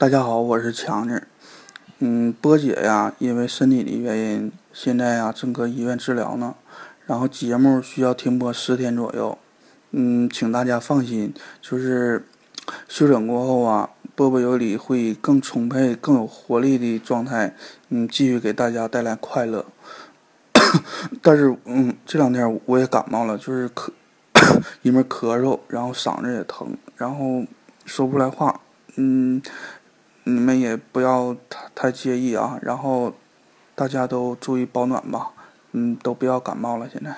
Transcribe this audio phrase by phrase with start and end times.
[0.00, 1.26] 大家好，我是强子。
[1.98, 6.54] 嗯，波姐呀，因为身体的原因，现在呀正搁医院治疗呢。
[7.04, 9.36] 然后节目需要停播十天左右。
[9.90, 12.24] 嗯，请大家放心，就是
[12.88, 17.54] 休整过后啊，波波有理会更充沛、更有活力的状态，
[17.90, 19.66] 嗯，继续给大家带来快乐。
[21.20, 23.90] 但是，嗯，这两天我也感冒了，就是咳，
[24.80, 27.44] 因为咳嗽，然后嗓子也疼，然后
[27.84, 28.62] 说不出来话。
[28.96, 29.42] 嗯。
[30.24, 33.12] 你们也不要太太介意啊，然后
[33.74, 35.32] 大家都注意保暖吧，
[35.72, 37.16] 嗯，都不要感冒了，现在。